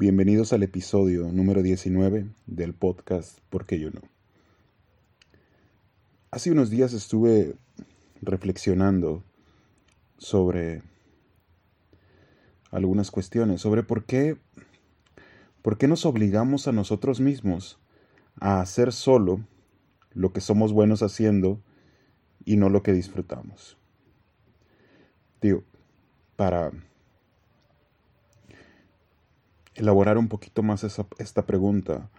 Bienvenidos 0.00 0.52
al 0.52 0.62
episodio 0.62 1.32
número 1.32 1.60
19 1.60 2.28
del 2.46 2.72
podcast 2.72 3.40
¿Por 3.50 3.66
qué 3.66 3.80
yo 3.80 3.90
no? 3.90 4.00
Hace 6.30 6.52
unos 6.52 6.70
días 6.70 6.92
estuve 6.92 7.56
reflexionando 8.22 9.24
sobre 10.16 10.82
algunas 12.70 13.10
cuestiones, 13.10 13.60
sobre 13.60 13.82
por 13.82 14.04
qué, 14.04 14.36
por 15.62 15.78
qué 15.78 15.88
nos 15.88 16.06
obligamos 16.06 16.68
a 16.68 16.72
nosotros 16.72 17.18
mismos 17.18 17.80
a 18.38 18.60
hacer 18.60 18.92
solo 18.92 19.40
lo 20.12 20.32
que 20.32 20.40
somos 20.40 20.72
buenos 20.72 21.02
haciendo 21.02 21.60
y 22.44 22.56
no 22.56 22.68
lo 22.68 22.84
que 22.84 22.92
disfrutamos. 22.92 23.76
Digo, 25.42 25.64
para 26.36 26.70
elaborar 29.78 30.18
un 30.18 30.28
poquito 30.28 30.62
más 30.62 30.84
esta 31.18 31.46
pregunta. 31.46 32.10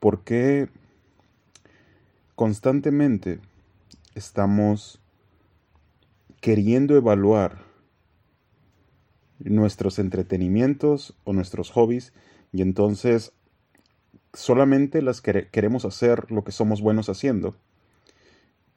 ¿Por 0.00 0.24
qué 0.24 0.68
constantemente 2.34 3.40
estamos 4.14 5.00
queriendo 6.40 6.96
evaluar 6.96 7.64
nuestros 9.38 9.98
entretenimientos 9.98 11.16
o 11.24 11.32
nuestros 11.32 11.70
hobbies 11.70 12.12
y 12.52 12.62
entonces 12.62 13.32
solamente 14.32 15.00
las 15.00 15.20
queremos 15.20 15.84
hacer 15.84 16.30
lo 16.30 16.44
que 16.44 16.52
somos 16.52 16.82
buenos 16.82 17.08
haciendo 17.08 17.56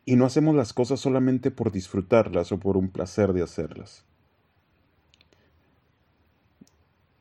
y 0.05 0.16
no 0.16 0.25
hacemos 0.25 0.55
las 0.55 0.73
cosas 0.73 0.99
solamente 0.99 1.52
por 1.52 1.71
disfrutarlas 1.71 2.52
o 2.52 2.59
por 2.59 2.77
un 2.77 2.89
placer 2.89 3.33
de 3.33 3.43
hacerlas? 3.43 4.05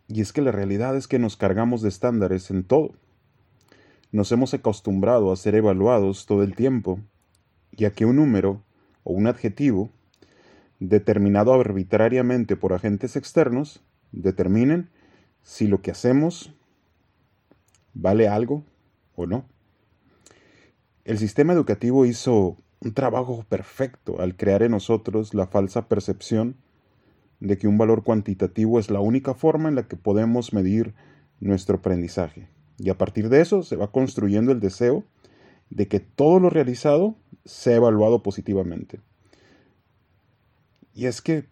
Y 0.09 0.23
es 0.23 0.33
que 0.33 0.41
la 0.41 0.53
realidad 0.53 0.97
es 0.97 1.07
que 1.07 1.19
nos 1.19 1.37
cargamos 1.37 1.83
de 1.83 1.91
estándares 1.91 2.51
en 2.51 2.65
todo. 2.65 2.95
Nos 4.11 4.33
hemos 4.33 4.55
acostumbrado 4.55 5.31
a 5.31 5.37
ser 5.37 5.55
evaluados 5.55 6.25
todo 6.25 6.43
el 6.43 6.57
tiempo, 6.57 6.99
y 7.73 7.85
a 7.85 7.93
que 7.93 8.07
un 8.07 8.17
número 8.17 8.65
o 9.05 9.13
un 9.13 9.27
adjetivo, 9.27 9.91
determinado 10.81 11.53
arbitrariamente 11.53 12.57
por 12.57 12.73
agentes 12.73 13.17
externos, 13.17 13.83
determinen 14.11 14.91
si 15.43 15.67
lo 15.67 15.83
que 15.83 15.91
hacemos 15.91 16.53
vale 17.95 18.29
algo 18.29 18.65
o 19.15 19.27
no. 19.27 19.45
El 21.05 21.19
sistema 21.19 21.53
educativo 21.53 22.07
hizo 22.07 22.57
un 22.81 22.95
trabajo 22.95 23.45
perfecto 23.49 24.21
al 24.21 24.37
crear 24.37 24.63
en 24.63 24.73
nosotros 24.73 25.35
la 25.35 25.47
falsa 25.47 25.89
percepción 25.89 26.57
de 27.41 27.59
que 27.59 27.69
un 27.69 27.79
valor 27.79 28.03
cuantitativo 28.03 28.79
es 28.79 28.91
la 28.91 29.01
única 29.01 29.35
forma 29.35 29.69
en 29.69 29.75
la 29.75 29.87
que 29.87 29.97
podemos 29.97 30.53
medir 30.53 30.95
nuestro 31.41 31.77
aprendizaje. 31.77 32.49
Y 32.79 32.91
a 32.91 32.99
partir 32.99 33.29
de 33.29 33.41
eso 33.41 33.63
se 33.63 33.77
va 33.77 33.91
construyendo 33.91 34.53
el 34.53 34.61
deseo 34.61 35.05
de 35.71 35.89
que 35.89 36.01
todo 36.01 36.41
lo 36.41 36.51
realizado 36.51 37.17
sea 37.45 37.77
evaluado 37.77 38.23
positivamente. 38.23 39.01
Y 40.95 41.07
es 41.07 41.23
que 41.23 41.45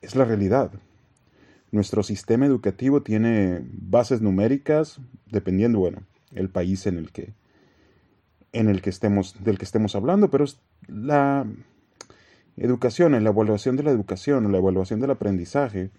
es 0.00 0.14
la 0.14 0.24
realidad. 0.24 0.72
Nuestro 1.70 2.02
sistema 2.02 2.46
educativo 2.46 3.02
tiene 3.02 3.64
bases 3.64 4.20
numéricas 4.20 5.00
dependiendo, 5.30 5.78
bueno, 5.78 6.02
el 6.32 6.50
país 6.50 6.86
en 6.86 6.98
el 6.98 7.10
que 7.12 7.34
en 8.52 8.68
el 8.68 8.82
que 8.82 8.90
estemos 8.90 9.42
del 9.42 9.56
que 9.56 9.64
estemos 9.64 9.94
hablando, 9.94 10.30
pero 10.30 10.44
la 10.86 11.46
educación, 12.56 13.14
en 13.14 13.24
la 13.24 13.30
evaluación 13.30 13.76
de 13.76 13.82
la 13.82 13.90
educación, 13.90 14.46
o 14.46 14.48
la 14.48 14.58
evaluación 14.58 15.00
del 15.00 15.10
aprendizaje, 15.10 15.90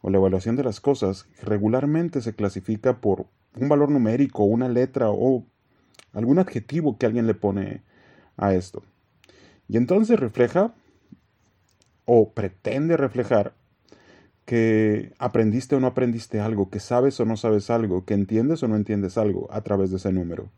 o 0.00 0.10
la 0.10 0.18
evaluación 0.18 0.56
de 0.56 0.64
las 0.64 0.80
cosas, 0.80 1.26
regularmente 1.42 2.20
se 2.20 2.34
clasifica 2.34 3.00
por 3.00 3.26
un 3.56 3.68
valor 3.68 3.90
numérico, 3.90 4.44
una 4.44 4.68
letra 4.68 5.10
o 5.10 5.44
algún 6.12 6.38
adjetivo 6.38 6.98
que 6.98 7.06
alguien 7.06 7.26
le 7.26 7.34
pone 7.34 7.82
a 8.36 8.54
esto. 8.54 8.82
Y 9.68 9.76
entonces 9.76 10.18
refleja 10.18 10.74
o 12.04 12.32
pretende 12.32 12.96
reflejar 12.96 13.54
que 14.44 15.12
aprendiste 15.18 15.76
o 15.76 15.80
no 15.80 15.86
aprendiste 15.86 16.40
algo, 16.40 16.68
que 16.68 16.80
sabes 16.80 17.18
o 17.20 17.24
no 17.24 17.36
sabes 17.36 17.70
algo, 17.70 18.04
que 18.04 18.14
entiendes 18.14 18.62
o 18.62 18.68
no 18.68 18.76
entiendes 18.76 19.16
algo 19.16 19.48
a 19.52 19.60
través 19.62 19.90
de 19.90 19.96
ese 19.96 20.12
número. 20.12 20.50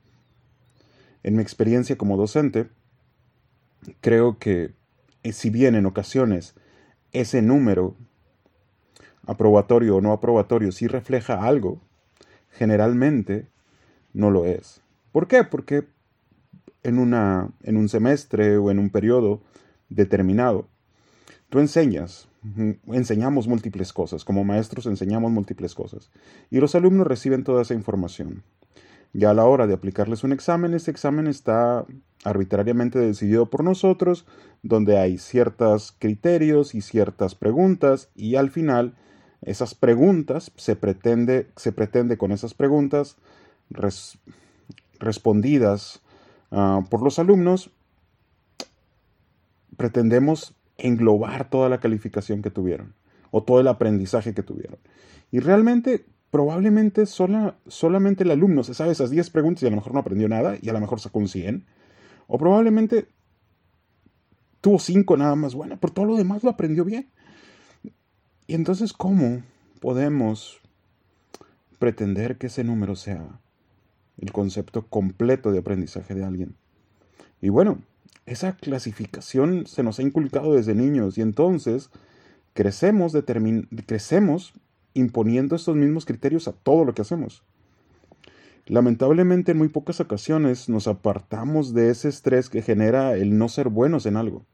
En 1.22 1.36
mi 1.36 1.42
experiencia 1.42 1.96
como 1.96 2.16
docente, 2.16 2.68
creo 4.00 4.38
que 4.38 4.74
si 5.32 5.50
bien 5.50 5.74
en 5.74 5.86
ocasiones 5.86 6.54
ese 7.12 7.42
número, 7.42 7.96
aprobatorio 9.26 9.96
o 9.96 10.00
no 10.00 10.12
aprobatorio, 10.12 10.72
sí 10.72 10.86
refleja 10.86 11.44
algo, 11.44 11.80
generalmente 12.50 13.46
no 14.12 14.30
lo 14.30 14.44
es. 14.44 14.82
¿Por 15.12 15.28
qué? 15.28 15.44
Porque 15.44 15.84
en, 16.82 16.98
una, 16.98 17.50
en 17.62 17.76
un 17.76 17.88
semestre 17.88 18.58
o 18.58 18.70
en 18.70 18.78
un 18.78 18.90
periodo 18.90 19.40
determinado, 19.88 20.68
tú 21.48 21.58
enseñas, 21.58 22.28
enseñamos 22.88 23.48
múltiples 23.48 23.92
cosas, 23.92 24.24
como 24.24 24.44
maestros 24.44 24.86
enseñamos 24.86 25.30
múltiples 25.30 25.74
cosas, 25.74 26.10
y 26.50 26.58
los 26.58 26.74
alumnos 26.74 27.06
reciben 27.06 27.44
toda 27.44 27.62
esa 27.62 27.74
información. 27.74 28.42
Ya 29.14 29.30
a 29.30 29.34
la 29.34 29.44
hora 29.44 29.68
de 29.68 29.74
aplicarles 29.74 30.24
un 30.24 30.32
examen, 30.32 30.74
ese 30.74 30.90
examen 30.90 31.28
está 31.28 31.86
arbitrariamente 32.24 32.98
decidido 32.98 33.46
por 33.46 33.62
nosotros, 33.62 34.26
donde 34.64 34.98
hay 34.98 35.18
ciertos 35.18 35.94
criterios 35.96 36.74
y 36.74 36.80
ciertas 36.80 37.36
preguntas, 37.36 38.08
y 38.16 38.34
al 38.34 38.50
final 38.50 38.96
esas 39.40 39.76
preguntas 39.76 40.50
se 40.56 40.74
pretende, 40.74 41.46
se 41.54 41.70
pretende 41.70 42.18
con 42.18 42.32
esas 42.32 42.54
preguntas 42.54 43.16
respondidas 44.98 46.02
ah, 46.50 46.82
por 46.90 47.00
los 47.00 47.20
alumnos, 47.20 47.70
pretendemos 49.76 50.54
englobar 50.76 51.48
toda 51.50 51.68
la 51.68 51.78
calificación 51.78 52.42
que 52.42 52.50
tuvieron 52.50 52.94
o 53.30 53.44
todo 53.44 53.60
el 53.60 53.68
aprendizaje 53.68 54.34
que 54.34 54.42
tuvieron. 54.42 54.78
Y 55.30 55.38
realmente 55.38 56.04
probablemente 56.34 57.06
solamente 57.06 58.24
el 58.24 58.30
alumno 58.32 58.64
se 58.64 58.74
sabe 58.74 58.90
esas 58.90 59.08
10 59.08 59.30
preguntas 59.30 59.62
y 59.62 59.66
a 59.66 59.70
lo 59.70 59.76
mejor 59.76 59.94
no 59.94 60.00
aprendió 60.00 60.28
nada 60.28 60.56
y 60.60 60.68
a 60.68 60.72
lo 60.72 60.80
mejor 60.80 60.98
sacó 60.98 61.20
un 61.20 61.28
100. 61.28 61.64
O 62.26 62.38
probablemente 62.38 63.06
tuvo 64.60 64.80
5 64.80 65.16
nada 65.16 65.36
más 65.36 65.54
bueno, 65.54 65.78
pero 65.80 65.92
todo 65.92 66.06
lo 66.06 66.16
demás 66.16 66.42
lo 66.42 66.50
aprendió 66.50 66.84
bien. 66.84 67.08
Y 68.48 68.54
entonces, 68.56 68.92
¿cómo 68.92 69.42
podemos 69.78 70.58
pretender 71.78 72.36
que 72.36 72.48
ese 72.48 72.64
número 72.64 72.96
sea 72.96 73.40
el 74.18 74.32
concepto 74.32 74.88
completo 74.88 75.52
de 75.52 75.60
aprendizaje 75.60 76.16
de 76.16 76.24
alguien? 76.24 76.56
Y 77.40 77.50
bueno, 77.50 77.78
esa 78.26 78.56
clasificación 78.56 79.68
se 79.68 79.84
nos 79.84 80.00
ha 80.00 80.02
inculcado 80.02 80.54
desde 80.54 80.74
niños 80.74 81.16
y 81.16 81.22
entonces 81.22 81.90
crecemos, 82.54 83.12
crecemos 83.86 84.52
imponiendo 84.94 85.56
estos 85.56 85.76
mismos 85.76 86.04
criterios 86.04 86.48
a 86.48 86.52
todo 86.52 86.84
lo 86.84 86.94
que 86.94 87.02
hacemos. 87.02 87.44
Lamentablemente 88.66 89.52
en 89.52 89.58
muy 89.58 89.68
pocas 89.68 90.00
ocasiones 90.00 90.68
nos 90.68 90.88
apartamos 90.88 91.74
de 91.74 91.90
ese 91.90 92.08
estrés 92.08 92.48
que 92.48 92.62
genera 92.62 93.14
el 93.14 93.36
no 93.36 93.48
ser 93.48 93.68
buenos 93.68 94.06
en 94.06 94.16
algo. 94.16 94.46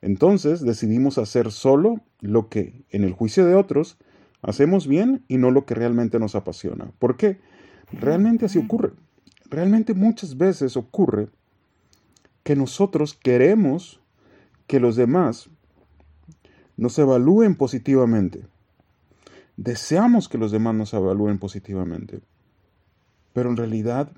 Entonces 0.00 0.60
decidimos 0.62 1.16
hacer 1.18 1.52
solo 1.52 2.00
lo 2.20 2.48
que, 2.48 2.84
en 2.90 3.04
el 3.04 3.12
juicio 3.12 3.46
de 3.46 3.54
otros, 3.54 3.98
hacemos 4.42 4.86
bien 4.86 5.24
y 5.28 5.38
no 5.38 5.50
lo 5.50 5.64
que 5.64 5.74
realmente 5.74 6.18
nos 6.18 6.34
apasiona. 6.34 6.90
¿Por 6.98 7.16
qué? 7.16 7.40
Realmente 7.92 8.46
así 8.46 8.58
ocurre. 8.58 8.92
Realmente 9.48 9.94
muchas 9.94 10.36
veces 10.36 10.76
ocurre 10.76 11.28
que 12.42 12.56
nosotros 12.56 13.14
queremos 13.14 14.00
que 14.66 14.80
los 14.80 14.96
demás 14.96 15.48
nos 16.76 16.98
evalúen 16.98 17.54
positivamente. 17.54 18.44
Deseamos 19.56 20.28
que 20.28 20.38
los 20.38 20.50
demás 20.50 20.74
nos 20.74 20.94
evalúen 20.94 21.38
positivamente. 21.38 22.20
Pero 23.32 23.50
en 23.50 23.56
realidad, 23.56 24.10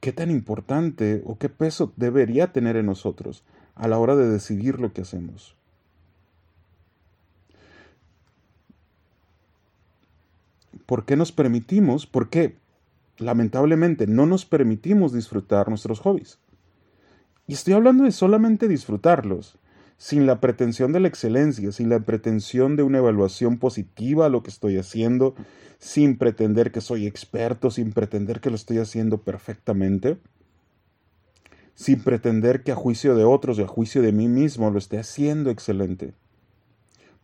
¿qué 0.00 0.12
tan 0.12 0.30
importante 0.30 1.22
o 1.26 1.38
qué 1.38 1.48
peso 1.48 1.92
debería 1.96 2.52
tener 2.52 2.76
en 2.76 2.86
nosotros 2.86 3.44
a 3.74 3.88
la 3.88 3.98
hora 3.98 4.16
de 4.16 4.28
decidir 4.28 4.80
lo 4.80 4.92
que 4.92 5.02
hacemos? 5.02 5.56
¿Por 10.86 11.04
qué 11.04 11.16
nos 11.16 11.30
permitimos? 11.30 12.06
¿Por 12.06 12.30
qué 12.30 12.56
lamentablemente 13.18 14.06
no 14.06 14.26
nos 14.26 14.44
permitimos 14.44 15.12
disfrutar 15.12 15.68
nuestros 15.68 16.00
hobbies? 16.00 16.38
Y 17.46 17.52
estoy 17.52 17.74
hablando 17.74 18.04
de 18.04 18.12
solamente 18.12 18.68
disfrutarlos 18.68 19.58
sin 20.00 20.24
la 20.24 20.40
pretensión 20.40 20.92
de 20.92 21.00
la 21.00 21.08
excelencia, 21.08 21.72
sin 21.72 21.90
la 21.90 22.00
pretensión 22.00 22.74
de 22.74 22.82
una 22.82 22.96
evaluación 22.96 23.58
positiva 23.58 24.24
a 24.24 24.28
lo 24.30 24.42
que 24.42 24.48
estoy 24.48 24.78
haciendo, 24.78 25.34
sin 25.78 26.16
pretender 26.16 26.72
que 26.72 26.80
soy 26.80 27.06
experto, 27.06 27.70
sin 27.70 27.92
pretender 27.92 28.40
que 28.40 28.48
lo 28.48 28.56
estoy 28.56 28.78
haciendo 28.78 29.18
perfectamente, 29.18 30.16
sin 31.74 32.02
pretender 32.02 32.62
que 32.62 32.72
a 32.72 32.76
juicio 32.76 33.14
de 33.14 33.24
otros 33.24 33.58
y 33.58 33.62
a 33.62 33.66
juicio 33.66 34.00
de 34.00 34.12
mí 34.12 34.26
mismo 34.26 34.70
lo 34.70 34.78
esté 34.78 34.98
haciendo 34.98 35.50
excelente. 35.50 36.14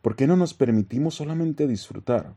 ¿Por 0.02 0.14
qué 0.14 0.26
no 0.26 0.36
nos 0.36 0.52
permitimos 0.52 1.14
solamente 1.14 1.66
disfrutar? 1.66 2.34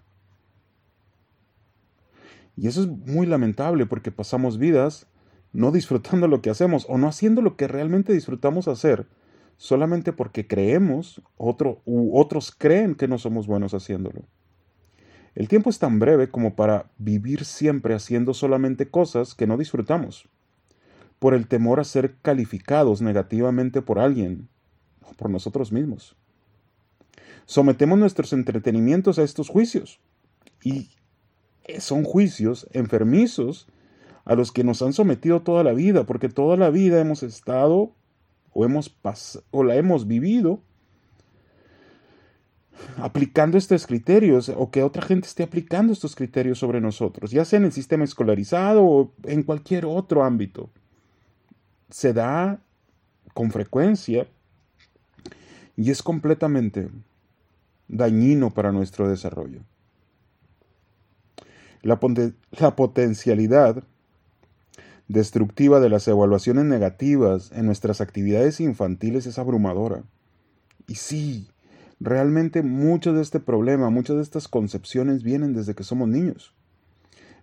Y 2.56 2.70
eso 2.70 2.84
es 2.84 2.88
muy 2.88 3.28
lamentable 3.28 3.86
porque 3.86 4.10
pasamos 4.10 4.58
vidas 4.58 5.06
no 5.52 5.74
disfrutando 5.74 6.30
lo 6.30 6.42
que 6.42 6.50
hacemos 6.50 6.86
o 6.88 6.98
no 6.98 7.10
haciendo 7.10 7.42
lo 7.42 7.58
que 7.58 7.68
realmente 7.68 8.14
disfrutamos 8.14 8.70
hacer, 8.70 9.06
solamente 9.60 10.14
porque 10.14 10.48
creemos 10.48 11.22
otro, 11.36 11.82
u 11.84 12.18
otros 12.18 12.56
creen 12.58 12.96
que 12.96 13.10
no 13.10 13.18
somos 13.18 13.46
buenos 13.46 13.74
haciéndolo. 13.74 14.24
El 15.36 15.50
tiempo 15.50 15.70
es 15.70 15.80
tan 15.80 16.00
breve 16.00 16.32
como 16.32 16.56
para 16.56 16.90
vivir 16.98 17.44
siempre 17.44 17.94
haciendo 17.94 18.34
solamente 18.34 18.90
cosas 18.90 19.36
que 19.36 19.48
no 19.48 19.58
disfrutamos, 19.58 20.30
por 21.20 21.34
el 21.34 21.48
temor 21.48 21.82
a 21.82 21.84
ser 21.84 22.16
calificados 22.22 23.02
negativamente 23.02 23.82
por 23.82 24.00
alguien 24.00 24.48
o 25.04 25.14
por 25.14 25.30
nosotros 25.30 25.74
mismos. 25.74 26.16
Sometemos 27.46 28.00
nuestros 28.00 28.32
entretenimientos 28.32 29.20
a 29.20 29.24
estos 29.24 29.50
juicios 29.50 30.00
y 30.64 30.92
son 31.80 32.06
juicios 32.06 32.66
enfermizos 32.72 33.68
a 34.24 34.36
los 34.36 34.54
que 34.54 34.64
nos 34.64 34.82
han 34.82 34.94
sometido 34.94 35.42
toda 35.42 35.66
la 35.66 35.74
vida, 35.74 36.06
porque 36.06 36.30
toda 36.30 36.56
la 36.56 36.70
vida 36.70 37.02
hemos 37.02 37.24
estado 37.24 37.94
o, 38.54 38.66
hemos 38.66 38.96
o 39.51 39.63
la 39.63 39.75
hemos 39.75 40.07
vivido 40.07 40.62
aplicando 42.98 43.57
estos 43.57 43.86
criterios 43.86 44.50
o 44.50 44.72
que 44.72 44.84
otra 44.84 45.01
gente 45.01 45.28
esté 45.28 45.44
aplicando 45.44 45.94
estos 45.94 46.16
criterios 46.16 46.60
sobre 46.60 46.81
nosotros, 46.81 47.31
ya 47.31 47.46
sea 47.46 47.57
en 47.57 47.66
el 47.66 47.72
sistema 47.72 48.04
escolarizado 48.04 48.84
o 48.84 49.13
en 49.24 49.44
cualquier 49.44 49.86
otro 49.86 50.24
ámbito. 50.24 50.69
Se 51.90 52.13
da 52.13 52.60
con 53.34 53.51
frecuencia 53.51 54.28
y 55.75 55.92
es 55.92 56.04
completamente 56.04 56.90
dañino 57.88 58.54
para 58.54 58.72
nuestro 58.72 59.07
desarrollo. 59.07 59.62
La, 61.81 62.00
la 62.60 62.75
potencialidad 62.75 63.84
destructiva 65.10 65.80
de 65.80 65.90
las 65.90 66.08
evaluaciones 66.08 66.66
negativas 66.66 67.52
en 67.52 67.66
nuestras 67.66 68.00
actividades 68.00 68.62
infantiles 68.62 69.26
es 69.26 69.40
abrumadora. 69.40 70.04
Y 70.88 70.96
sí, 70.96 71.50
realmente 72.00 72.62
mucho 72.62 73.12
de 73.12 73.22
este 73.22 73.40
problema, 73.40 73.90
muchas 73.90 74.16
de 74.18 74.22
estas 74.22 74.48
concepciones 74.48 75.24
vienen 75.24 75.54
desde 75.54 75.74
que 75.76 75.84
somos 75.84 76.08
niños. 76.08 76.54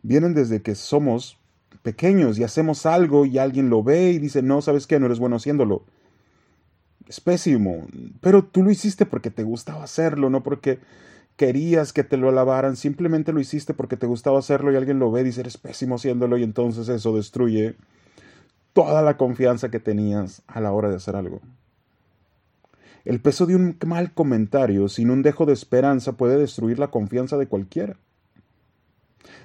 Vienen 0.02 0.32
desde 0.32 0.62
que 0.62 0.76
somos 0.76 1.38
pequeños 1.82 2.38
y 2.38 2.44
hacemos 2.44 2.86
algo 2.86 3.26
y 3.26 3.38
alguien 3.38 3.68
lo 3.68 3.82
ve 3.82 4.12
y 4.12 4.18
dice, 4.18 4.42
no, 4.42 4.62
¿sabes 4.62 4.86
qué? 4.86 5.00
No 5.00 5.06
eres 5.06 5.18
bueno 5.18 5.36
haciéndolo. 5.36 5.84
Es 7.08 7.20
pésimo, 7.20 7.86
pero 8.20 8.44
tú 8.44 8.62
lo 8.62 8.70
hiciste 8.70 9.06
porque 9.06 9.30
te 9.30 9.42
gustaba 9.42 9.82
hacerlo, 9.82 10.30
no 10.30 10.42
porque 10.42 10.78
querías 11.36 11.92
que 11.92 12.02
te 12.02 12.16
lo 12.16 12.28
alabaran, 12.28 12.76
simplemente 12.76 13.32
lo 13.32 13.40
hiciste 13.40 13.74
porque 13.74 13.96
te 13.96 14.06
gustaba 14.06 14.38
hacerlo 14.38 14.72
y 14.72 14.76
alguien 14.76 14.98
lo 14.98 15.10
ve 15.10 15.20
y 15.20 15.24
dice 15.24 15.40
eres 15.40 15.58
pésimo 15.58 15.96
haciéndolo 15.96 16.38
y 16.38 16.42
entonces 16.42 16.88
eso 16.88 17.14
destruye 17.14 17.76
toda 18.72 19.02
la 19.02 19.16
confianza 19.16 19.70
que 19.70 19.80
tenías 19.80 20.42
a 20.46 20.60
la 20.60 20.72
hora 20.72 20.88
de 20.88 20.96
hacer 20.96 21.16
algo. 21.16 21.40
El 23.04 23.20
peso 23.20 23.46
de 23.46 23.54
un 23.54 23.78
mal 23.86 24.12
comentario 24.12 24.88
sin 24.88 25.10
un 25.10 25.22
dejo 25.22 25.46
de 25.46 25.52
esperanza 25.52 26.12
puede 26.12 26.36
destruir 26.38 26.78
la 26.78 26.88
confianza 26.88 27.36
de 27.36 27.46
cualquiera. 27.46 27.96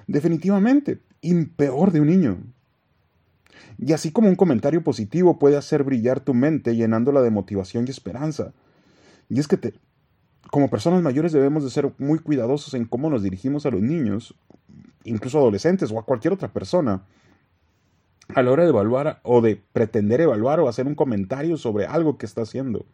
Definitivamente, 0.06 1.00
y 1.20 1.44
peor 1.44 1.92
de 1.92 2.00
un 2.00 2.08
niño. 2.08 2.38
Y 3.78 3.92
así 3.92 4.10
como 4.10 4.28
un 4.28 4.34
comentario 4.34 4.82
positivo 4.82 5.38
puede 5.38 5.56
hacer 5.56 5.84
brillar 5.84 6.20
tu 6.20 6.34
mente 6.34 6.74
llenándola 6.74 7.22
de 7.22 7.30
motivación 7.30 7.84
y 7.86 7.90
esperanza. 7.90 8.52
Y 9.28 9.38
es 9.38 9.46
que 9.46 9.56
te, 9.56 9.74
como 10.50 10.70
personas 10.70 11.02
mayores 11.02 11.32
debemos 11.32 11.64
de 11.64 11.70
ser 11.70 11.92
muy 11.98 12.18
cuidadosos 12.18 12.74
en 12.74 12.84
cómo 12.84 13.10
nos 13.10 13.22
dirigimos 13.22 13.66
a 13.66 13.70
los 13.70 13.80
niños, 13.80 14.34
incluso 15.04 15.38
adolescentes 15.38 15.90
o 15.90 15.98
a 15.98 16.04
cualquier 16.04 16.34
otra 16.34 16.52
persona, 16.52 17.04
a 18.34 18.42
la 18.42 18.50
hora 18.50 18.64
de 18.64 18.70
evaluar 18.70 19.20
o 19.22 19.40
de 19.40 19.62
pretender 19.72 20.20
evaluar 20.20 20.60
o 20.60 20.68
hacer 20.68 20.86
un 20.86 20.94
comentario 20.94 21.56
sobre 21.56 21.86
algo 21.86 22.18
que 22.18 22.26
está 22.26 22.42
haciendo. 22.42 22.86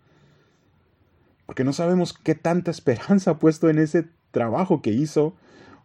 Porque 1.46 1.64
no 1.64 1.72
sabemos 1.72 2.12
qué 2.12 2.34
tanta 2.34 2.70
esperanza 2.70 3.32
ha 3.32 3.38
puesto 3.38 3.70
en 3.70 3.78
ese 3.78 4.08
trabajo 4.30 4.82
que 4.82 4.90
hizo 4.90 5.34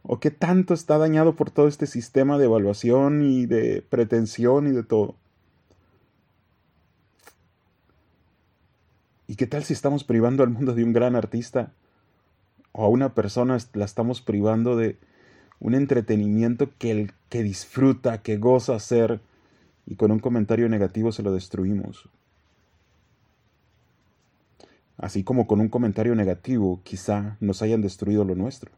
o 0.02 0.20
qué 0.20 0.32
tanto 0.32 0.74
está 0.74 0.98
dañado 0.98 1.36
por 1.36 1.50
todo 1.50 1.68
este 1.68 1.88
sistema 1.88 2.38
de 2.38 2.46
evaluación 2.46 3.24
y 3.24 3.46
de 3.46 3.82
pretensión 3.82 4.68
y 4.68 4.72
de 4.72 4.84
todo. 4.84 5.16
Qué 9.44 9.48
tal 9.48 9.66
si 9.66 9.74
estamos 9.74 10.06
privando 10.06 10.42
al 10.42 10.52
mundo 10.52 10.74
de 10.74 10.86
un 10.86 10.94
gran 10.94 11.18
artista? 11.18 11.74
O 12.72 12.86
a 12.86 12.88
una 12.88 13.14
persona 13.14 13.58
la 13.74 13.84
estamos 13.84 14.22
privando 14.22 14.78
de 14.78 14.98
un 15.60 15.76
entretenimiento 15.76 16.70
que, 16.78 16.92
el, 16.92 17.12
que 17.28 17.44
disfruta, 17.44 18.22
que 18.22 18.38
goza 18.38 18.74
hacer, 18.74 19.20
y 19.86 19.96
con 19.96 20.12
un 20.12 20.20
comentario 20.20 20.70
negativo 20.70 21.12
se 21.12 21.24
lo 21.24 21.34
destruimos. 21.34 22.08
Así 24.96 25.26
como 25.26 25.46
con 25.46 25.60
un 25.60 25.68
comentario 25.68 26.16
negativo 26.16 26.80
quizá 26.86 27.36
nos 27.42 27.62
hayan 27.62 27.82
destruido 27.82 28.24
lo 28.24 28.36
nuestro. 28.36 28.72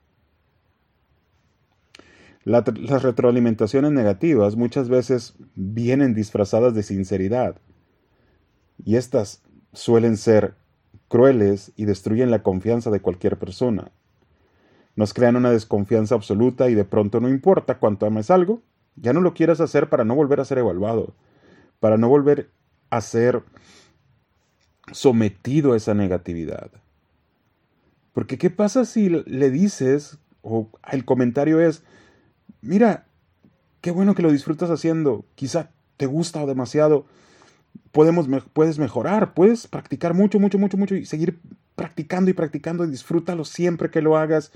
las 2.44 3.04
retroalimentaciones 3.04 3.92
negativas 3.92 4.56
muchas 4.56 4.90
veces 4.90 5.36
vienen 5.54 6.16
disfrazadas 6.16 6.74
de 6.74 6.82
sinceridad. 6.82 7.62
Y 8.84 8.96
estas 8.96 9.45
suelen 9.76 10.18
ser 10.18 10.56
crueles 11.08 11.72
y 11.76 11.86
destruyen 11.86 12.32
la 12.32 12.42
confianza 12.42 12.90
de 12.90 13.02
cualquier 13.02 13.38
persona. 13.38 13.92
Nos 14.96 15.14
crean 15.14 15.36
una 15.36 15.52
desconfianza 15.52 16.16
absoluta 16.16 16.70
y 16.70 16.76
de 16.76 16.86
pronto 16.86 17.20
no 17.20 17.30
importa 17.30 17.78
cuánto 17.78 18.06
ames 18.06 18.32
algo, 18.32 18.62
ya 18.96 19.14
no 19.14 19.22
lo 19.22 19.34
quieras 19.34 19.60
hacer 19.60 19.90
para 19.90 20.06
no 20.06 20.16
volver 20.16 20.40
a 20.40 20.46
ser 20.46 20.58
evaluado, 20.58 21.14
para 21.80 21.98
no 21.98 22.08
volver 22.08 22.50
a 22.90 23.02
ser 23.02 23.44
sometido 24.92 25.74
a 25.74 25.78
esa 25.78 25.94
negatividad. 25.94 26.72
Porque 28.14 28.38
¿qué 28.38 28.50
pasa 28.50 28.86
si 28.86 29.10
le 29.10 29.50
dices, 29.52 30.20
o 30.42 30.70
el 30.90 31.04
comentario 31.04 31.60
es, 31.60 31.84
mira, 32.62 33.08
qué 33.82 33.92
bueno 33.92 34.16
que 34.16 34.24
lo 34.24 34.32
disfrutas 34.32 34.70
haciendo, 34.70 35.26
quizá 35.36 35.72
te 35.98 36.06
gusta 36.06 36.46
demasiado, 36.46 37.06
podemos, 37.92 38.28
puedes 38.54 38.80
mejorar, 38.80 39.34
puedes 39.34 39.68
practicar 39.68 40.14
mucho, 40.14 40.40
mucho, 40.40 40.58
mucho, 40.58 40.78
mucho 40.78 40.96
y 40.96 41.06
seguir 41.06 41.40
practicando 41.76 42.30
y 42.30 42.34
practicando 42.34 42.84
y 42.84 42.90
disfrútalo 42.90 43.46
siempre 43.46 43.90
que 43.90 44.02
lo 44.02 44.18
hagas. 44.18 44.52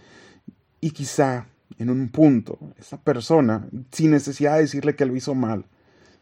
Y 0.82 0.92
quizá 0.92 1.48
en 1.78 1.90
un 1.90 2.10
punto, 2.10 2.58
esa 2.78 3.02
persona, 3.02 3.68
sin 3.92 4.12
necesidad 4.12 4.56
de 4.56 4.62
decirle 4.62 4.96
que 4.96 5.06
lo 5.06 5.16
hizo 5.16 5.36
mal, 5.36 5.66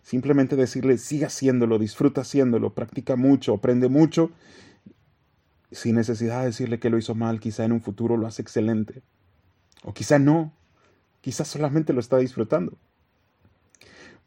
simplemente 0.03 0.55
decirle, 0.55 0.97
sigue 0.97 1.25
haciéndolo, 1.25 1.79
disfruta 1.79 2.21
haciéndolo, 2.21 2.73
practica 2.73 3.15
mucho, 3.15 3.55
aprende 3.55 3.89
mucho, 3.89 4.31
sin 5.71 5.95
necesidad 5.95 6.41
de 6.41 6.47
decirle 6.47 6.79
que 6.79 6.89
lo 6.89 6.97
hizo 6.97 7.15
mal, 7.15 7.39
quizá 7.39 7.65
en 7.65 7.71
un 7.71 7.81
futuro 7.81 8.17
lo 8.17 8.27
hace 8.27 8.41
excelente. 8.41 9.01
O 9.83 9.93
quizá 9.93 10.19
no, 10.19 10.53
quizá 11.21 11.45
solamente 11.45 11.93
lo 11.93 11.99
está 11.99 12.17
disfrutando. 12.17 12.77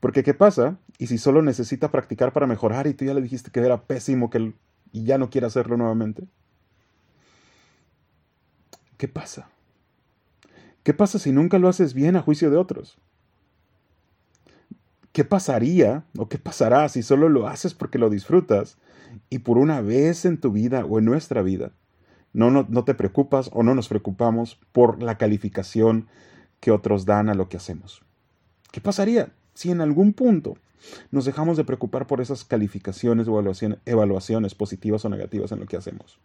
Porque 0.00 0.22
¿qué 0.22 0.34
pasa? 0.34 0.78
Y 0.98 1.06
si 1.06 1.18
solo 1.18 1.42
necesita 1.42 1.90
practicar 1.90 2.32
para 2.32 2.46
mejorar 2.46 2.86
y 2.86 2.94
tú 2.94 3.04
ya 3.04 3.14
le 3.14 3.22
dijiste 3.22 3.50
que 3.50 3.60
era 3.60 3.82
pésimo 3.82 4.30
que 4.30 4.54
y 4.92 5.04
ya 5.04 5.18
no 5.18 5.30
quiere 5.30 5.46
hacerlo 5.46 5.76
nuevamente. 5.76 6.26
¿Qué 8.96 9.08
pasa? 9.08 9.50
¿Qué 10.82 10.94
pasa 10.94 11.18
si 11.18 11.32
nunca 11.32 11.58
lo 11.58 11.68
haces 11.68 11.94
bien 11.94 12.16
a 12.16 12.22
juicio 12.22 12.50
de 12.50 12.56
otros? 12.56 12.98
¿Qué 15.12 15.24
pasaría 15.24 16.04
o 16.16 16.28
qué 16.28 16.38
pasará 16.38 16.88
si 16.88 17.02
solo 17.02 17.28
lo 17.28 17.46
haces 17.48 17.74
porque 17.74 17.98
lo 17.98 18.10
disfrutas 18.10 18.78
y 19.28 19.40
por 19.40 19.58
una 19.58 19.80
vez 19.80 20.24
en 20.24 20.38
tu 20.38 20.52
vida 20.52 20.84
o 20.84 20.98
en 20.98 21.04
nuestra 21.04 21.42
vida 21.42 21.72
no, 22.32 22.50
no, 22.50 22.64
no 22.68 22.84
te 22.84 22.94
preocupas 22.94 23.50
o 23.52 23.62
no 23.62 23.74
nos 23.74 23.88
preocupamos 23.88 24.58
por 24.72 25.02
la 25.02 25.18
calificación 25.18 26.06
que 26.60 26.70
otros 26.70 27.06
dan 27.06 27.28
a 27.28 27.34
lo 27.34 27.48
que 27.48 27.56
hacemos? 27.56 28.02
¿Qué 28.70 28.80
pasaría? 28.80 29.32
Si 29.60 29.70
en 29.70 29.82
algún 29.82 30.14
punto 30.14 30.56
nos 31.10 31.26
dejamos 31.26 31.58
de 31.58 31.64
preocupar 31.64 32.06
por 32.06 32.22
esas 32.22 32.44
calificaciones 32.44 33.28
o 33.28 33.38
evaluaciones, 33.84 34.54
positivas 34.54 35.04
o 35.04 35.10
negativas 35.10 35.52
en 35.52 35.60
lo 35.60 35.66
que 35.66 35.76
hacemos. 35.76 36.18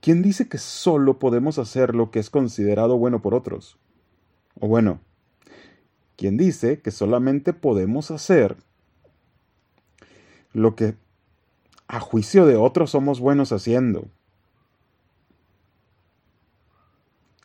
¿Quién 0.00 0.22
dice 0.22 0.48
que 0.48 0.58
solo 0.58 1.20
podemos 1.20 1.58
hacer 1.60 1.94
lo 1.94 2.10
que 2.10 2.18
es 2.18 2.30
considerado 2.30 2.98
bueno 2.98 3.22
por 3.22 3.34
otros? 3.34 3.78
O 4.58 4.66
bueno, 4.66 4.98
¿quién 6.16 6.36
dice 6.36 6.80
que 6.80 6.90
solamente 6.90 7.52
podemos 7.52 8.10
hacer 8.10 8.56
lo 10.52 10.74
que 10.74 10.96
a 11.86 12.00
juicio 12.00 12.44
de 12.44 12.56
otros 12.56 12.90
somos 12.90 13.20
buenos 13.20 13.52
haciendo? 13.52 14.08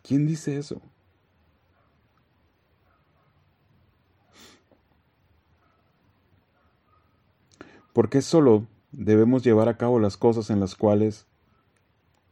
¿Quién 0.02 0.26
dice 0.26 0.58
eso? 0.58 0.82
¿Por 7.96 8.10
qué 8.10 8.22
solo 8.22 8.68
debemos 8.92 9.42
llevar 9.42 9.70
a 9.70 9.78
cabo 9.78 10.02
las 10.02 10.18
cosas 10.18 10.50
en 10.50 10.60
las 10.60 10.76
cuales 10.76 11.28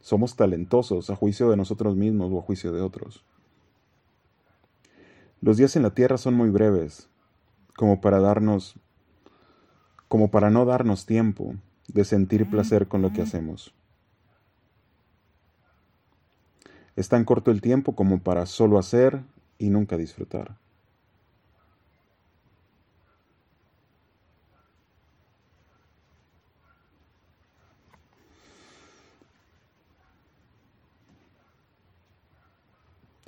somos 0.04 0.36
talentosos 0.36 1.08
a 1.08 1.16
juicio 1.16 1.48
de 1.48 1.56
nosotros 1.56 1.96
mismos 1.96 2.30
o 2.30 2.38
a 2.38 2.42
juicio 2.42 2.70
de 2.70 2.82
otros. 2.82 3.24
Los 5.40 5.56
días 5.56 5.76
en 5.76 5.82
la 5.82 5.94
tierra 5.94 6.18
son 6.18 6.34
muy 6.34 6.50
breves, 6.50 7.08
como 7.78 8.02
para 8.02 8.20
darnos, 8.20 8.78
como 10.08 10.30
para 10.30 10.50
no 10.50 10.66
darnos 10.66 11.06
tiempo 11.06 11.54
de 11.88 12.04
sentir 12.04 12.50
placer 12.50 12.86
con 12.86 13.00
lo 13.00 13.14
que 13.14 13.22
hacemos. 13.22 13.72
Es 16.96 17.08
tan 17.08 17.24
corto 17.24 17.50
el 17.50 17.62
tiempo 17.62 17.96
como 17.96 18.22
para 18.22 18.44
solo 18.44 18.78
hacer 18.78 19.22
y 19.56 19.70
nunca 19.70 19.96
disfrutar. 19.96 20.58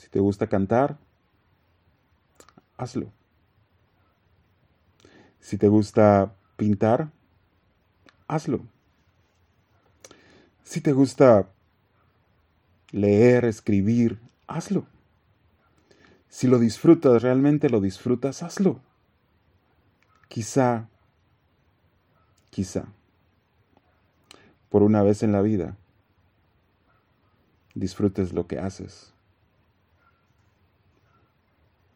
Si 0.07 0.11
te 0.11 0.21
gusta 0.21 0.47
cantar, 0.47 0.99
hazlo. 2.77 3.11
Si 5.41 5.59
te 5.59 5.67
gusta 5.67 6.33
pintar, 6.57 7.11
hazlo. 8.29 8.61
Si 10.63 10.81
te 10.81 10.93
gusta 10.93 11.49
leer, 12.93 13.47
escribir, 13.47 14.21
hazlo. 14.47 14.87
Si 16.29 16.47
lo 16.47 16.61
disfrutas, 16.61 17.21
realmente 17.21 17.69
lo 17.69 17.81
disfrutas, 17.81 18.45
hazlo. 18.45 18.79
Quizá, 20.29 20.89
quizá, 22.51 22.85
por 24.71 24.85
una 24.85 25.03
vez 25.03 25.25
en 25.25 25.33
la 25.33 25.43
vida, 25.43 25.77
disfrutes 27.75 28.33
lo 28.33 28.47
que 28.47 28.61
haces 28.61 29.16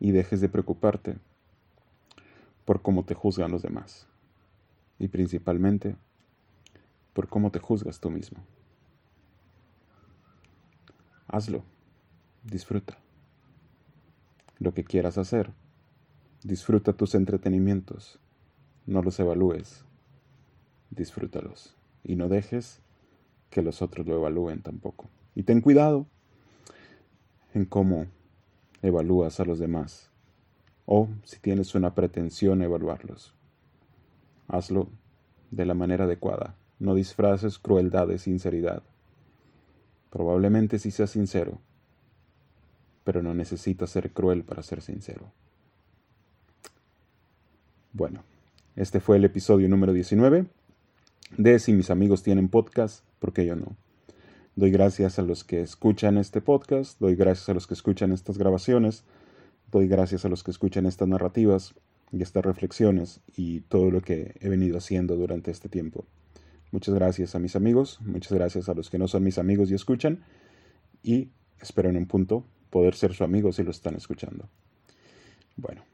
y 0.00 0.10
dejes 0.12 0.40
de 0.40 0.48
preocuparte 0.48 1.18
por 2.64 2.82
cómo 2.82 3.04
te 3.04 3.14
juzgan 3.14 3.52
los 3.52 3.62
demás. 3.62 4.06
Y 4.98 5.08
principalmente 5.08 5.94
por 7.12 7.28
cómo 7.28 7.50
te 7.50 7.58
juzgas 7.58 8.00
tú 8.00 8.10
mismo. 8.10 8.38
Hazlo, 11.28 11.62
disfruta. 12.42 12.98
Lo 14.58 14.74
que 14.74 14.84
quieras 14.84 15.18
hacer, 15.18 15.52
disfruta 16.42 16.92
tus 16.92 17.14
entretenimientos, 17.14 18.18
no 18.86 19.02
los 19.02 19.18
evalúes, 19.20 19.84
disfrútalos. 20.90 21.76
Y 22.02 22.16
no 22.16 22.28
dejes 22.28 22.80
que 23.50 23.62
los 23.62 23.82
otros 23.82 24.06
lo 24.06 24.14
evalúen 24.14 24.62
tampoco. 24.62 25.08
Y 25.34 25.42
ten 25.42 25.60
cuidado 25.60 26.06
en 27.52 27.64
cómo 27.64 28.06
evalúas 28.82 29.40
a 29.40 29.44
los 29.44 29.58
demás 29.58 30.10
o 30.92 31.08
si 31.22 31.38
tienes 31.38 31.76
una 31.76 31.94
pretensión 31.94 32.62
evaluarlos. 32.62 33.32
Hazlo 34.48 34.88
de 35.52 35.64
la 35.64 35.74
manera 35.74 36.04
adecuada, 36.04 36.56
no 36.80 36.96
disfraces 36.96 37.60
crueldad 37.60 38.08
de 38.08 38.18
sinceridad. 38.18 38.82
Probablemente 40.10 40.80
sí 40.80 40.90
seas 40.90 41.10
sincero, 41.10 41.60
pero 43.04 43.22
no 43.22 43.34
necesitas 43.34 43.90
ser 43.90 44.10
cruel 44.10 44.42
para 44.42 44.64
ser 44.64 44.82
sincero. 44.82 45.30
Bueno, 47.92 48.24
este 48.74 48.98
fue 48.98 49.16
el 49.16 49.24
episodio 49.24 49.68
número 49.68 49.92
19 49.92 50.46
de 51.36 51.58
Si 51.60 51.72
mis 51.72 51.90
amigos 51.90 52.24
tienen 52.24 52.48
podcast, 52.48 53.04
porque 53.20 53.46
yo 53.46 53.54
no? 53.54 53.76
Doy 54.56 54.70
gracias 54.70 55.18
a 55.18 55.22
los 55.22 55.44
que 55.44 55.60
escuchan 55.60 56.18
este 56.18 56.40
podcast, 56.40 56.98
doy 56.98 57.14
gracias 57.14 57.48
a 57.48 57.54
los 57.54 57.66
que 57.66 57.74
escuchan 57.74 58.12
estas 58.12 58.36
grabaciones, 58.36 59.04
doy 59.70 59.86
gracias 59.86 60.24
a 60.24 60.28
los 60.28 60.42
que 60.42 60.50
escuchan 60.50 60.86
estas 60.86 61.06
narrativas 61.06 61.74
y 62.12 62.20
estas 62.20 62.44
reflexiones 62.44 63.20
y 63.36 63.60
todo 63.60 63.90
lo 63.90 64.00
que 64.02 64.34
he 64.40 64.48
venido 64.48 64.78
haciendo 64.78 65.16
durante 65.16 65.52
este 65.52 65.68
tiempo. 65.68 66.04
Muchas 66.72 66.94
gracias 66.94 67.34
a 67.34 67.38
mis 67.38 67.54
amigos, 67.54 68.00
muchas 68.00 68.32
gracias 68.32 68.68
a 68.68 68.74
los 68.74 68.90
que 68.90 68.98
no 68.98 69.06
son 69.06 69.22
mis 69.22 69.38
amigos 69.38 69.70
y 69.70 69.74
escuchan 69.74 70.24
y 71.02 71.30
espero 71.60 71.88
en 71.88 71.96
un 71.96 72.06
punto 72.06 72.44
poder 72.70 72.94
ser 72.96 73.14
su 73.14 73.22
amigo 73.22 73.52
si 73.52 73.62
lo 73.62 73.70
están 73.70 73.94
escuchando. 73.94 74.48
Bueno, 75.56 75.84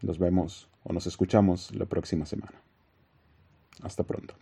nos 0.00 0.18
vemos 0.18 0.68
o 0.82 0.92
nos 0.92 1.06
escuchamos 1.06 1.72
la 1.74 1.86
próxima 1.86 2.26
semana. 2.26 2.60
Hasta 3.82 4.02
pronto. 4.02 4.34